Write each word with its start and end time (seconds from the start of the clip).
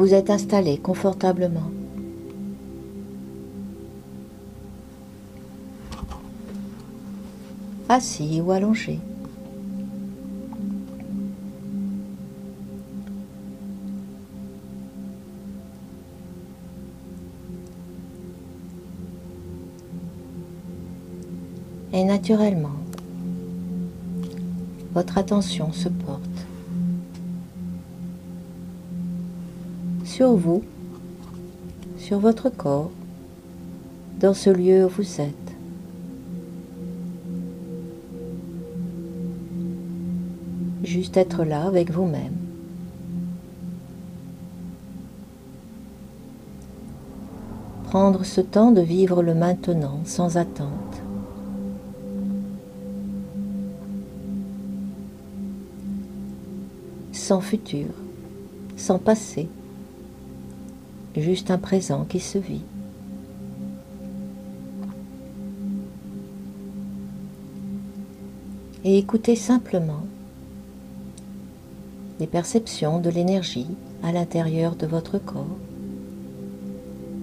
Vous 0.00 0.14
êtes 0.14 0.30
installé 0.30 0.78
confortablement. 0.78 1.70
Assis 7.86 8.40
ou 8.40 8.50
allongé. 8.50 8.98
Et 21.92 22.04
naturellement, 22.04 22.70
votre 24.94 25.18
attention 25.18 25.74
se 25.74 25.90
porte 25.90 26.29
sur 30.20 30.36
vous, 30.36 30.62
sur 31.96 32.18
votre 32.18 32.50
corps, 32.50 32.90
dans 34.20 34.34
ce 34.34 34.50
lieu 34.50 34.84
où 34.84 34.88
vous 34.90 35.20
êtes. 35.22 35.34
Juste 40.84 41.16
être 41.16 41.42
là 41.42 41.66
avec 41.66 41.90
vous-même. 41.90 42.36
Prendre 47.84 48.22
ce 48.22 48.42
temps 48.42 48.72
de 48.72 48.82
vivre 48.82 49.22
le 49.22 49.32
maintenant 49.32 50.00
sans 50.04 50.36
attente. 50.36 51.00
Sans 57.10 57.40
futur, 57.40 57.88
sans 58.76 58.98
passé 58.98 59.48
juste 61.16 61.50
un 61.50 61.58
présent 61.58 62.04
qui 62.08 62.20
se 62.20 62.38
vit. 62.38 62.62
Et 68.84 68.96
écoutez 68.96 69.36
simplement 69.36 70.02
les 72.18 72.26
perceptions 72.26 72.98
de 72.98 73.10
l'énergie 73.10 73.66
à 74.02 74.12
l'intérieur 74.12 74.74
de 74.76 74.86
votre 74.86 75.18
corps, 75.18 75.58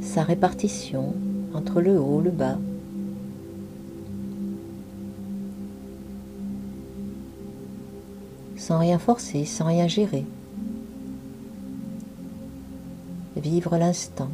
sa 0.01 0.23
répartition 0.23 1.13
entre 1.53 1.81
le 1.81 1.99
haut, 1.99 2.21
le 2.21 2.29
bas, 2.29 2.57
sans 8.55 8.79
rien 8.79 8.99
forcer, 8.99 9.45
sans 9.45 9.65
rien 9.65 9.87
gérer. 9.87 10.25
Vivre 13.47 13.77
l'instant. 13.77 14.29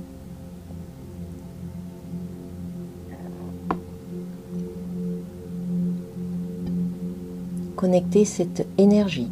Connecter 7.76 8.26
cette 8.26 8.66
énergie. 8.78 9.30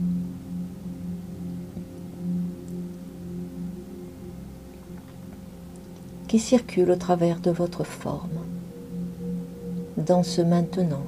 qui 6.28 6.40
circule 6.40 6.90
au 6.92 6.96
travers 6.96 7.42
de 7.42 7.52
votre 7.52 7.84
forme, 7.84 8.40
dans 9.98 10.24
ce 10.24 10.42
maintenant. 10.42 11.04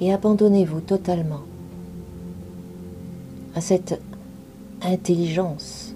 Et 0.00 0.12
abandonnez-vous 0.12 0.80
totalement 0.80 1.42
à 3.54 3.60
cette 3.60 4.00
intelligence 4.82 5.94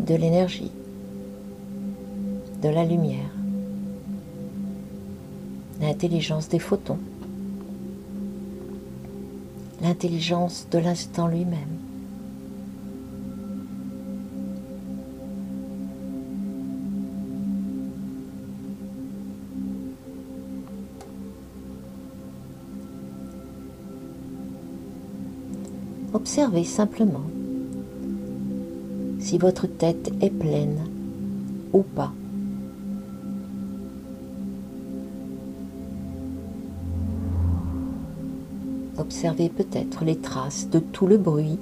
de 0.00 0.14
l'énergie, 0.14 0.70
de 2.62 2.68
la 2.68 2.84
lumière, 2.84 3.30
l'intelligence 5.80 6.48
des 6.48 6.58
photons, 6.58 6.98
l'intelligence 9.80 10.68
de 10.70 10.78
l'instant 10.78 11.26
lui-même. 11.26 11.81
Observez 26.14 26.64
simplement 26.64 27.24
si 29.18 29.38
votre 29.38 29.66
tête 29.66 30.12
est 30.20 30.30
pleine 30.30 30.80
ou 31.72 31.82
pas. 31.82 32.12
Observez 38.98 39.48
peut-être 39.48 40.04
les 40.04 40.16
traces 40.16 40.68
de 40.68 40.78
tout 40.78 41.06
le 41.06 41.16
bruit 41.16 41.58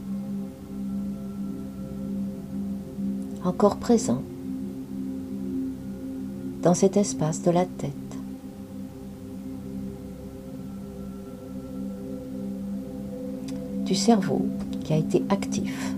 encore 3.44 3.76
présent 3.76 4.22
dans 6.62 6.74
cet 6.74 6.96
espace 6.96 7.42
de 7.42 7.50
la 7.50 7.64
tête. 7.64 8.09
Cerveau 13.94 14.46
qui 14.84 14.92
a 14.92 14.96
été 14.96 15.22
actif, 15.28 15.94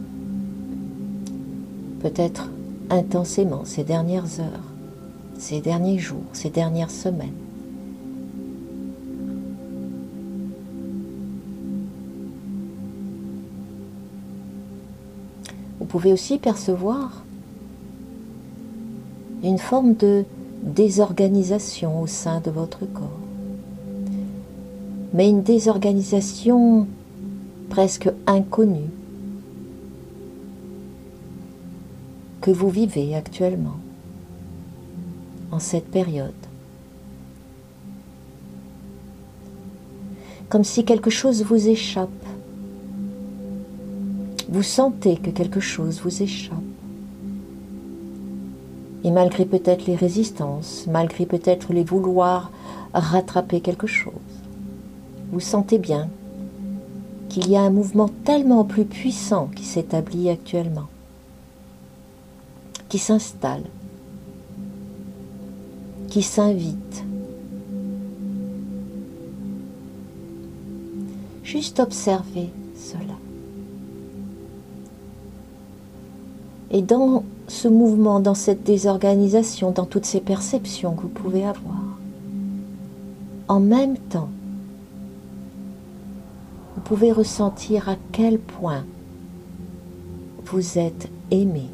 peut-être 2.00 2.50
intensément 2.90 3.62
ces 3.64 3.84
dernières 3.84 4.40
heures, 4.40 4.72
ces 5.38 5.60
derniers 5.60 5.98
jours, 5.98 6.24
ces 6.32 6.50
dernières 6.50 6.90
semaines. 6.90 7.32
Vous 15.78 15.86
pouvez 15.86 16.12
aussi 16.12 16.38
percevoir 16.38 17.22
une 19.42 19.58
forme 19.58 19.94
de 19.94 20.24
désorganisation 20.62 22.00
au 22.00 22.06
sein 22.06 22.40
de 22.40 22.50
votre 22.50 22.86
corps. 22.86 23.18
Mais 25.12 25.28
une 25.28 25.42
désorganisation 25.42 26.86
presque 27.72 28.10
inconnu 28.26 28.90
que 32.42 32.50
vous 32.50 32.68
vivez 32.68 33.14
actuellement 33.14 33.80
en 35.50 35.58
cette 35.58 35.90
période. 35.90 36.42
Comme 40.50 40.64
si 40.64 40.84
quelque 40.84 41.08
chose 41.08 41.42
vous 41.44 41.66
échappe. 41.66 42.10
Vous 44.50 44.62
sentez 44.62 45.16
que 45.16 45.30
quelque 45.30 45.60
chose 45.60 46.02
vous 46.02 46.22
échappe. 46.22 46.58
Et 49.02 49.10
malgré 49.10 49.46
peut-être 49.46 49.86
les 49.86 49.96
résistances, 49.96 50.86
malgré 50.90 51.24
peut-être 51.24 51.72
les 51.72 51.84
vouloirs 51.84 52.50
rattraper 52.92 53.62
quelque 53.62 53.86
chose, 53.86 54.12
vous 55.32 55.40
sentez 55.40 55.78
bien 55.78 56.10
qu'il 57.32 57.48
y 57.48 57.56
a 57.56 57.62
un 57.62 57.70
mouvement 57.70 58.10
tellement 58.24 58.62
plus 58.62 58.84
puissant 58.84 59.48
qui 59.56 59.64
s'établit 59.64 60.28
actuellement, 60.28 60.88
qui 62.90 62.98
s'installe, 62.98 63.64
qui 66.08 66.20
s'invite. 66.20 67.04
Juste 71.42 71.80
observer 71.80 72.50
cela. 72.76 73.16
Et 76.70 76.82
dans 76.82 77.24
ce 77.48 77.66
mouvement, 77.66 78.20
dans 78.20 78.34
cette 78.34 78.62
désorganisation, 78.62 79.70
dans 79.70 79.86
toutes 79.86 80.04
ces 80.04 80.20
perceptions 80.20 80.92
que 80.92 81.02
vous 81.02 81.08
pouvez 81.08 81.46
avoir, 81.46 81.80
en 83.48 83.60
même 83.60 83.96
temps, 83.96 84.28
vous 86.82 86.96
pouvez 86.96 87.12
ressentir 87.12 87.88
à 87.88 87.94
quel 88.10 88.40
point 88.40 88.84
vous 90.46 90.78
êtes 90.78 91.08
aimé. 91.30 91.66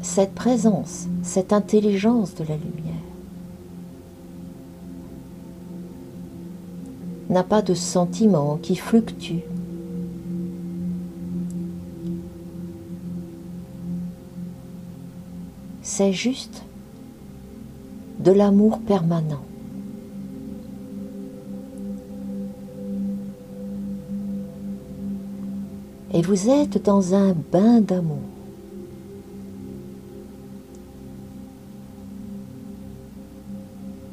Cette 0.00 0.34
présence, 0.34 1.06
cette 1.22 1.52
intelligence 1.52 2.34
de 2.34 2.44
la 2.44 2.56
lumière 2.56 2.94
n'a 7.28 7.42
pas 7.42 7.60
de 7.60 7.74
sentiment 7.74 8.56
qui 8.56 8.74
fluctue. 8.74 9.42
c'est 15.96 16.12
juste 16.12 16.65
de 18.26 18.32
l'amour 18.32 18.80
permanent. 18.80 19.44
Et 26.12 26.22
vous 26.22 26.50
êtes 26.50 26.84
dans 26.84 27.14
un 27.14 27.34
bain 27.52 27.80
d'amour. 27.80 28.18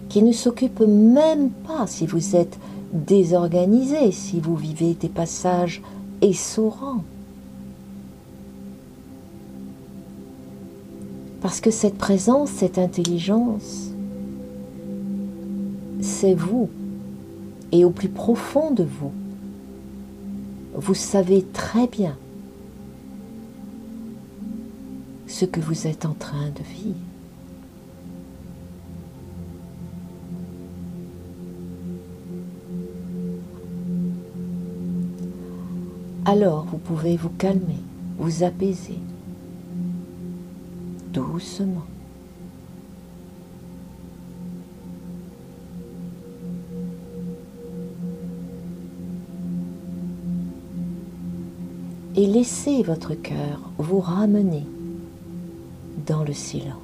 qui 0.09 0.21
ne 0.21 0.31
s'occupe 0.31 0.81
même 0.81 1.49
pas 1.49 1.87
si 1.87 2.05
vous 2.05 2.35
êtes 2.35 2.59
désorganisé, 2.93 4.11
si 4.11 4.39
vous 4.39 4.55
vivez 4.55 4.93
des 4.93 5.09
passages 5.09 5.81
essorants. 6.21 7.03
Parce 11.41 11.59
que 11.59 11.71
cette 11.71 11.97
présence, 11.97 12.51
cette 12.51 12.77
intelligence, 12.77 13.92
vous. 16.31 16.69
Et 17.71 17.83
au 17.83 17.89
plus 17.89 18.09
profond 18.09 18.71
de 18.71 18.83
vous, 18.83 19.11
vous 20.75 20.93
savez 20.93 21.43
très 21.43 21.87
bien 21.87 22.15
ce 25.27 25.45
que 25.45 25.59
vous 25.59 25.87
êtes 25.87 26.05
en 26.05 26.13
train 26.13 26.49
de 26.49 26.63
vivre. 26.63 26.95
Alors 36.25 36.65
vous 36.65 36.77
pouvez 36.77 37.17
vous 37.17 37.29
calmer, 37.37 37.81
vous 38.17 38.43
apaiser 38.43 38.99
doucement. 41.11 41.85
Et 52.15 52.27
laissez 52.27 52.83
votre 52.83 53.15
cœur 53.15 53.59
vous 53.77 53.99
ramener 53.99 54.65
dans 56.05 56.23
le 56.23 56.33
silence. 56.33 56.77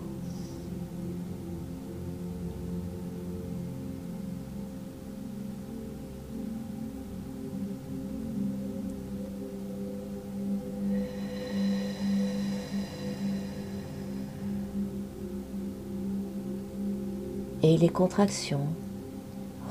et 17.64 17.78
les 17.78 17.90
contractions 17.90 18.68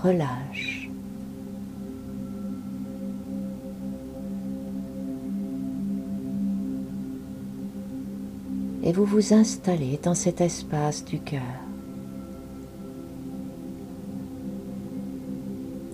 relâchent. 0.03 0.88
Et 8.89 8.93
vous 8.93 9.05
vous 9.05 9.35
installez 9.35 10.01
dans 10.03 10.15
cet 10.15 10.41
espace 10.41 11.05
du 11.05 11.21
cœur, 11.21 11.43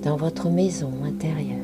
dans 0.05 0.15
votre 0.15 0.49
maison 0.49 0.93
intérieure. 1.05 1.59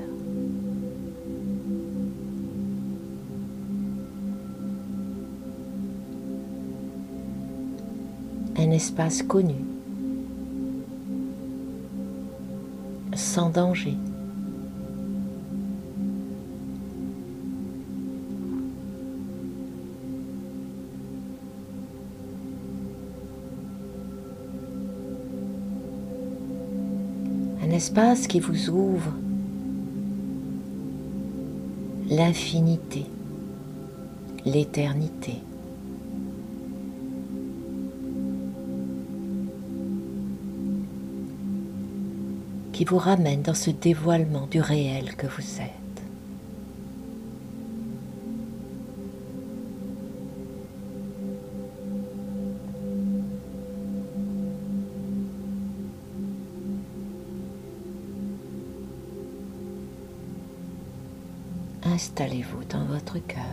Un 8.56 8.72
espace 8.72 9.22
connu 9.22 9.54
sans 13.14 13.50
danger. 13.50 13.96
Espace 27.80 28.26
qui 28.26 28.40
vous 28.40 28.68
ouvre 28.68 29.10
l'infinité, 32.10 33.06
l'éternité. 34.44 35.36
qui 42.74 42.84
vous 42.86 42.98
ramène 42.98 43.42
dans 43.42 43.54
ce 43.54 43.70
dévoilement 43.70 44.46
du 44.46 44.60
réel 44.60 45.14
que 45.16 45.26
vous 45.26 45.60
êtes. 45.60 45.79
Installez-vous 61.90 62.64
dans 62.64 62.84
votre 62.84 63.18
cœur. 63.18 63.44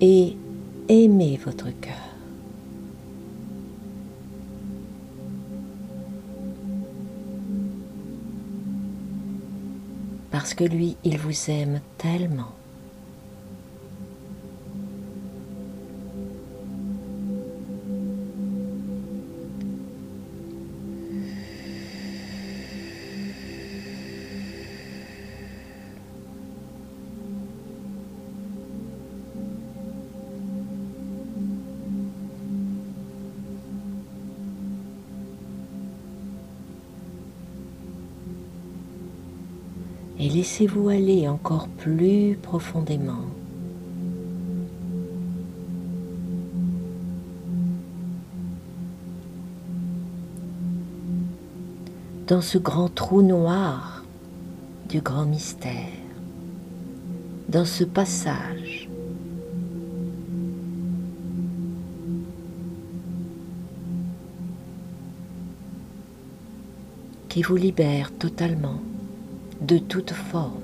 et 0.00 0.36
aimez 0.88 1.38
votre 1.44 1.70
cœur. 1.80 1.94
Parce 10.30 10.54
que 10.54 10.64
lui, 10.64 10.96
il 11.04 11.18
vous 11.18 11.50
aime 11.50 11.80
tellement. 11.96 12.57
Et 40.28 40.30
laissez-vous 40.30 40.90
aller 40.90 41.26
encore 41.26 41.68
plus 41.68 42.36
profondément. 42.42 43.24
Dans 52.26 52.42
ce 52.42 52.58
grand 52.58 52.94
trou 52.94 53.22
noir 53.22 54.04
du 54.90 55.00
grand 55.00 55.24
mystère, 55.24 55.72
dans 57.48 57.64
ce 57.64 57.84
passage. 57.84 58.90
Qui 67.30 67.40
vous 67.42 67.56
libère 67.56 68.12
totalement 68.18 68.80
de 69.60 69.78
toute 69.78 70.12
forme. 70.12 70.62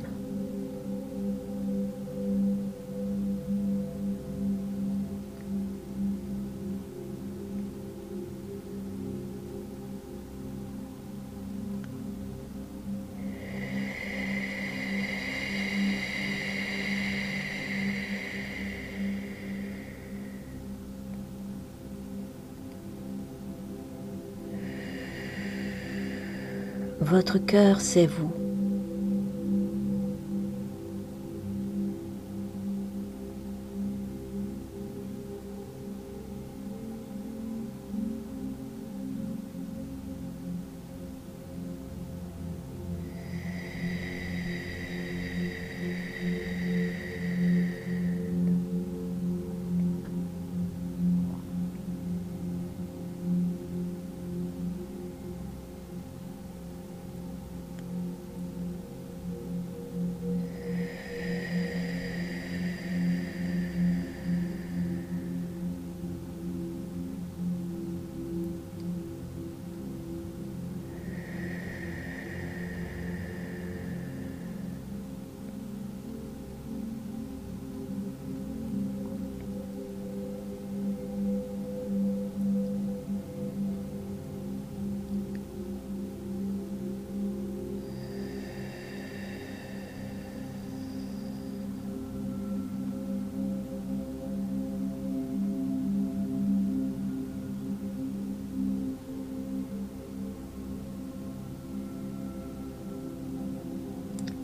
Votre 27.00 27.38
cœur, 27.38 27.80
c'est 27.80 28.06
vous. 28.06 28.43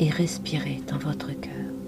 Et 0.00 0.09
respirez 0.09 0.80
dans 0.88 0.99
votre 0.99 1.30
cœur. 1.40 1.80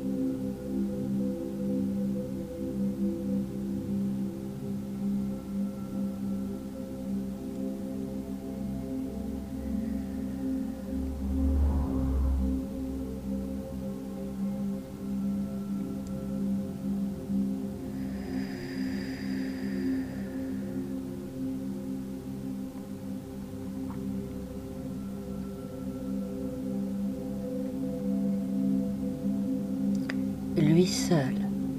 Lui 30.82 30.88
seul 30.88 31.36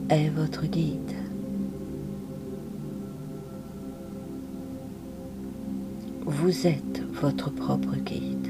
est 0.10 0.30
votre 0.30 0.66
guide. 0.66 1.12
Vous 6.26 6.68
êtes 6.68 7.02
votre 7.22 7.50
propre 7.50 7.98
guide. 7.98 8.43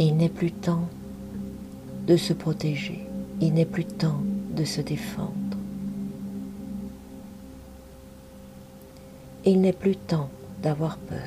Il 0.00 0.16
n'est 0.16 0.28
plus 0.28 0.52
temps 0.52 0.88
de 2.06 2.16
se 2.16 2.32
protéger, 2.32 3.04
il 3.40 3.52
n'est 3.52 3.64
plus 3.64 3.84
temps 3.84 4.22
de 4.54 4.64
se 4.64 4.80
défendre. 4.80 5.32
Il 9.44 9.60
n'est 9.60 9.72
plus 9.72 9.96
temps 9.96 10.30
d'avoir 10.62 10.98
peur. 10.98 11.18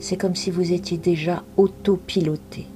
C'est 0.00 0.16
comme 0.16 0.34
si 0.34 0.50
vous 0.50 0.72
étiez 0.72 0.98
déjà 0.98 1.44
autopiloté. 1.56 2.66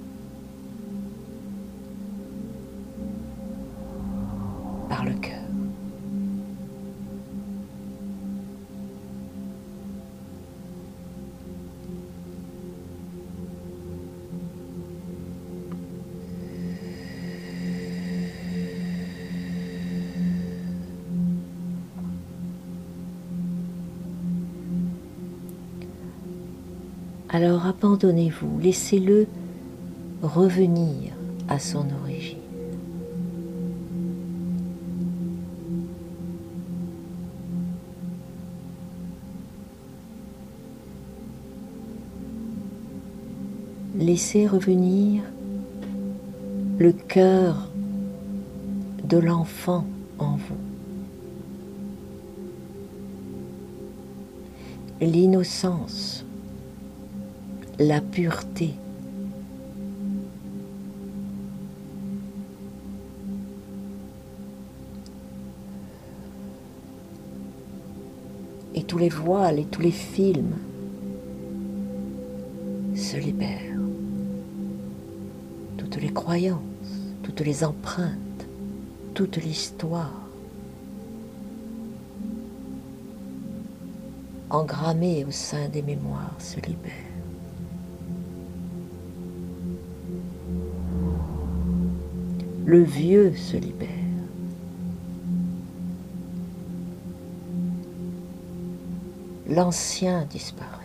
Alors 27.35 27.65
abandonnez-vous, 27.65 28.61
laissez-le 28.61 29.27
revenir 30.23 31.15
à 31.49 31.59
son 31.59 31.87
origine. 32.03 32.37
Laissez 43.99 44.47
revenir 44.47 45.23
le 46.79 46.93
cœur 46.93 47.71
de 49.05 49.17
l'enfant 49.17 49.87
en 50.19 50.37
vous. 50.37 50.57
L'innocence 55.01 56.22
la 57.83 58.01
pureté. 58.01 58.75
Et 68.75 68.85
tous 68.85 68.99
les 68.99 69.09
voiles 69.09 69.59
et 69.59 69.65
tous 69.65 69.83
les 69.83 69.91
films 69.91 70.57
se 72.95 73.17
libèrent. 73.17 73.59
Toutes 75.77 75.97
les 75.97 76.13
croyances, 76.13 76.61
toutes 77.23 77.41
les 77.41 77.65
empreintes, 77.65 78.47
toute 79.15 79.37
l'histoire 79.37 80.23
engrammée 84.49 85.25
au 85.25 85.31
sein 85.31 85.69
des 85.69 85.83
mémoires 85.83 86.37
se 86.39 86.61
libère. 86.61 87.12
Le 92.65 92.83
vieux 92.83 93.35
se 93.35 93.57
libère. 93.57 93.89
L'ancien 99.49 100.25
disparaît. 100.31 100.79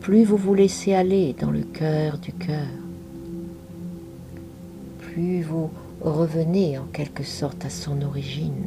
Plus 0.00 0.24
vous 0.24 0.36
vous 0.36 0.54
laissez 0.54 0.94
aller 0.94 1.34
dans 1.40 1.50
le 1.50 1.62
cœur 1.62 2.18
du 2.18 2.32
cœur, 2.32 2.66
plus 4.98 5.42
vous 5.42 5.70
revenez 6.00 6.76
en 6.76 6.84
quelque 6.92 7.22
sorte 7.22 7.64
à 7.64 7.70
son 7.70 8.02
origine, 8.02 8.66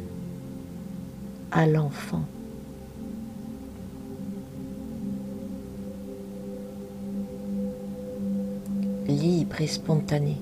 à 1.52 1.66
l'enfant. 1.66 2.24
Libre 9.26 9.60
et 9.60 9.66
spontané. 9.66 10.36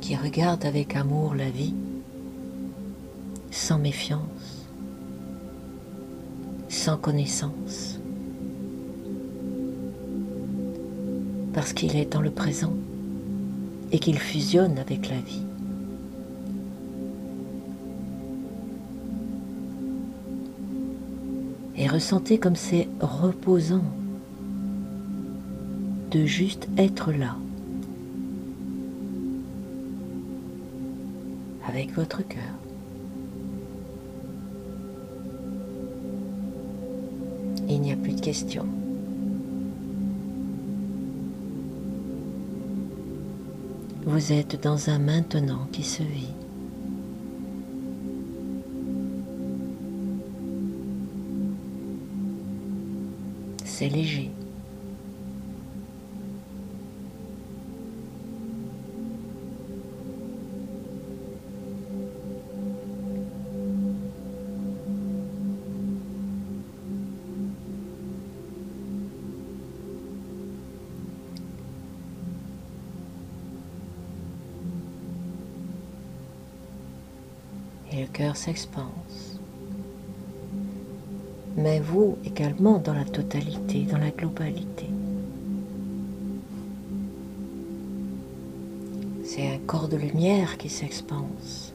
qui 0.00 0.16
regarde 0.16 0.64
avec 0.66 0.96
amour 0.96 1.36
la 1.36 1.48
vie, 1.48 1.74
sans 3.52 3.78
méfiance, 3.78 4.66
sans 6.68 6.96
connaissance, 6.96 8.00
parce 11.52 11.72
qu'il 11.72 11.94
est 11.94 12.12
dans 12.12 12.20
le 12.20 12.32
présent 12.32 12.74
et 13.92 14.00
qu'il 14.00 14.18
fusionne 14.18 14.76
avec 14.78 15.08
la 15.08 15.20
vie. 15.20 15.51
Ressentez 21.92 22.38
comme 22.38 22.56
c'est 22.56 22.88
reposant 23.00 23.84
de 26.10 26.24
juste 26.24 26.66
être 26.78 27.12
là 27.12 27.36
avec 31.68 31.92
votre 31.94 32.26
cœur. 32.26 32.40
Il 37.68 37.80
n'y 37.80 37.92
a 37.92 37.96
plus 37.96 38.12
de 38.12 38.20
questions. 38.20 38.66
Vous 44.04 44.32
êtes 44.32 44.62
dans 44.62 44.90
un 44.90 44.98
maintenant 44.98 45.66
qui 45.72 45.82
se 45.82 46.02
vit. 46.02 46.34
Et 53.82 53.88
le 78.00 78.06
cœur 78.06 78.36
s'expanse. 78.36 79.21
Mais 81.56 81.80
vous 81.80 82.16
également 82.24 82.78
dans 82.78 82.94
la 82.94 83.04
totalité, 83.04 83.82
dans 83.82 83.98
la 83.98 84.10
globalité. 84.10 84.86
C'est 89.24 89.48
un 89.48 89.58
corps 89.66 89.88
de 89.88 89.96
lumière 89.96 90.58
qui 90.58 90.68
s'expanse. 90.68 91.71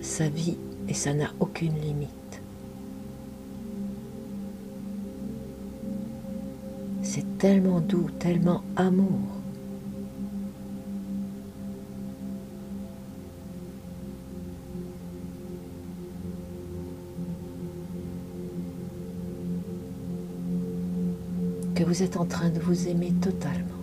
Sa 0.00 0.28
vie 0.28 0.56
et 0.88 0.94
ça 0.94 1.14
n'a 1.14 1.30
aucune 1.40 1.78
limite. 1.80 2.10
C'est 7.02 7.38
tellement 7.38 7.80
doux, 7.80 8.10
tellement 8.18 8.62
amour. 8.76 9.20
que 21.74 21.84
vous 21.84 22.02
êtes 22.02 22.16
en 22.16 22.24
train 22.24 22.48
de 22.48 22.58
vous 22.58 22.88
aimer 22.88 23.12
totalement. 23.20 23.75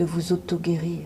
De 0.00 0.06
vous 0.06 0.32
auto-guérir, 0.32 1.02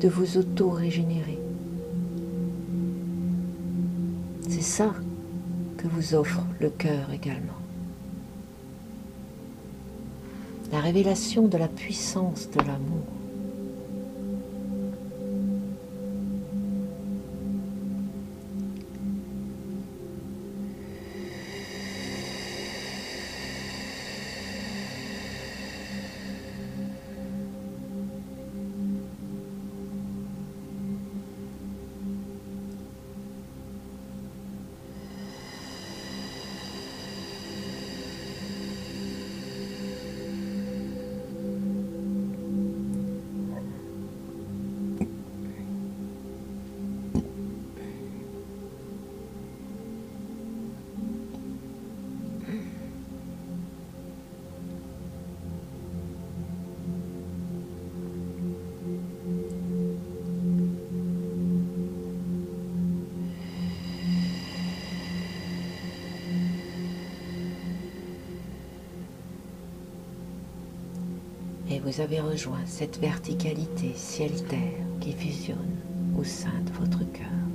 de 0.00 0.08
vous 0.08 0.38
auto-régénérer. 0.38 1.40
C'est 4.48 4.62
ça 4.62 4.94
que 5.76 5.88
vous 5.88 6.14
offre 6.14 6.42
le 6.60 6.70
cœur 6.70 7.10
également. 7.12 7.58
La 10.70 10.78
révélation 10.78 11.48
de 11.48 11.58
la 11.58 11.66
puissance 11.66 12.48
de 12.50 12.60
l'amour. 12.60 13.17
Et 71.78 71.80
vous 71.80 72.00
avez 72.00 72.18
rejoint 72.18 72.66
cette 72.66 72.98
verticalité 72.98 73.92
ciel-terre 73.94 74.84
qui 75.00 75.12
fusionne 75.12 75.76
au 76.18 76.24
sein 76.24 76.50
de 76.66 76.72
votre 76.72 77.08
cœur. 77.12 77.47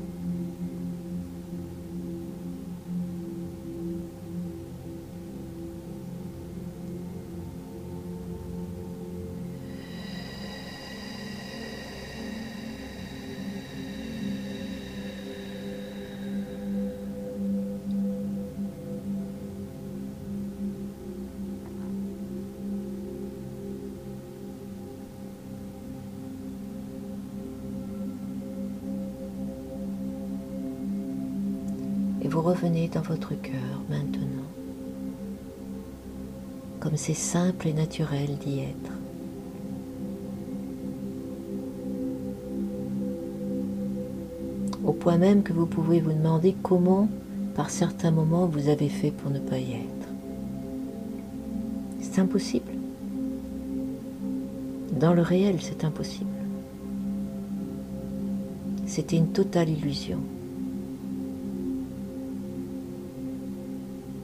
Revenez 32.44 32.90
dans 32.90 33.02
votre 33.02 33.34
cœur 33.42 33.82
maintenant, 33.90 34.44
comme 36.80 36.98
c'est 36.98 37.14
simple 37.14 37.70
et 37.70 37.74
naturel 37.74 38.38
d'y 38.38 38.60
être. 38.60 38.92
Au 44.84 44.92
point 44.92 45.18
même 45.18 45.44
que 45.44 45.54
vous 45.54 45.66
pouvez 45.66 46.02
vous 46.02 46.12
demander 46.12 46.56
comment, 46.62 47.08
par 47.56 47.70
certains 47.70 48.12
moments, 48.12 48.46
vous 48.46 48.68
avez 48.68 48.90
fait 48.90 49.12
pour 49.12 49.32
ne 49.32 49.40
pas 49.40 49.58
y 49.58 49.72
être. 49.72 50.08
C'est 52.02 52.20
impossible. 52.20 52.74
Dans 54.92 55.14
le 55.14 55.22
réel, 55.22 55.58
c'est 55.62 55.86
impossible. 55.86 56.30
C'était 58.86 59.16
une 59.18 59.30
totale 59.30 59.70
illusion. 59.70 60.20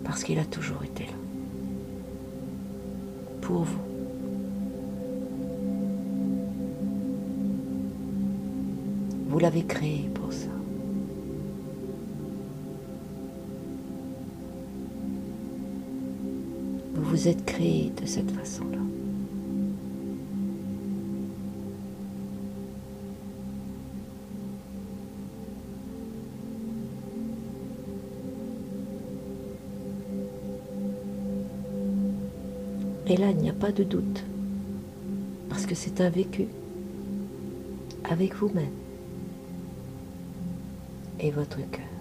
Parce 0.10 0.24
qu'il 0.24 0.39
a 0.39 0.45
toujours 0.45 0.84
été 0.84 1.04
là. 1.04 1.12
Pour 3.41 3.62
vous. 3.62 3.80
Vous 9.28 9.38
l'avez 9.38 9.62
créé 9.62 10.10
pour 10.15 10.34
ça. 10.34 10.48
Vous 16.95 17.04
vous 17.04 17.28
êtes 17.28 17.45
créé 17.45 17.91
de 18.02 18.08
cette 18.08 18.32
façon-là. 18.32 18.98
Et 33.10 33.17
là, 33.17 33.32
il 33.32 33.38
n'y 33.38 33.50
a 33.50 33.54
pas 33.54 33.72
de 33.72 33.84
doute, 33.84 34.24
parce 35.50 35.65
que 35.65 35.74
c'est 35.74 36.00
un 36.00 36.12
vécu. 36.12 36.48
Avec 38.04 38.36
vous-même. 38.36 38.69
Et 41.19 41.32
votre 41.32 41.58
cœur. 41.58 41.98